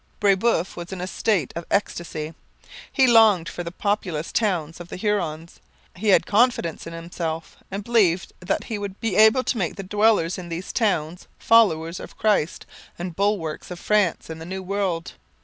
Brebeuf 0.19 0.75
was 0.75 0.91
in 0.91 0.99
a 0.99 1.05
state 1.05 1.53
of 1.55 1.67
ecstasy. 1.69 2.33
He 2.91 3.05
longed 3.05 3.47
for 3.47 3.63
the 3.63 3.71
populous 3.71 4.31
towns 4.31 4.79
of 4.79 4.87
the 4.87 4.95
Hurons. 4.97 5.59
He 5.95 6.07
had 6.07 6.25
confidence 6.25 6.87
in 6.87 6.93
himself 6.93 7.57
and 7.69 7.83
believed 7.83 8.33
that 8.39 8.63
he 8.63 8.79
would 8.79 8.99
be 8.99 9.15
able 9.15 9.43
to 9.43 9.59
make 9.59 9.75
the 9.75 9.83
dwellers 9.83 10.39
in 10.39 10.49
these 10.49 10.73
towns 10.73 11.27
followers 11.37 11.99
of 11.99 12.17
Christ 12.17 12.65
and 12.97 13.15
bulwarks 13.15 13.69
of 13.69 13.79
France 13.79 14.27
in 14.27 14.39
the 14.39 14.43
New 14.47 14.63
World. 14.63 15.11